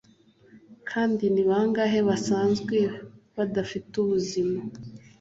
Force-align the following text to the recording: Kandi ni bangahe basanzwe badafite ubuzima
Kandi 0.89 1.23
ni 1.33 1.43
bangahe 1.49 1.99
basanzwe 2.09 2.77
badafite 3.35 3.93
ubuzima 4.03 4.59